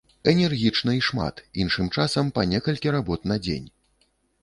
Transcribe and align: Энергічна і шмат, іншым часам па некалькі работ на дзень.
Энергічна 0.31 0.95
і 1.01 1.03
шмат, 1.09 1.43
іншым 1.65 1.93
часам 1.99 2.35
па 2.39 2.49
некалькі 2.57 2.99
работ 2.99 3.21
на 3.33 3.43
дзень. 3.47 3.73